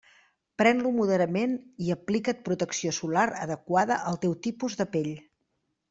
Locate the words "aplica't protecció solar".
1.97-3.29